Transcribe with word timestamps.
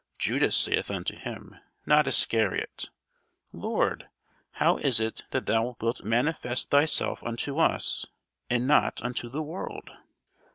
Judas 0.17 0.55
saith 0.57 0.89
unto 0.89 1.15
him, 1.15 1.57
not 1.85 2.07
Iscariot, 2.07 2.89
Lord, 3.53 4.09
how 4.53 4.77
is 4.77 4.99
it 4.99 5.25
that 5.29 5.45
thou 5.45 5.77
wilt 5.79 6.03
manifest 6.03 6.71
thyself 6.71 7.23
unto 7.23 7.59
us, 7.59 8.07
and 8.49 8.65
not 8.65 8.99
unto 9.03 9.29
the 9.29 9.43
world? 9.43 9.91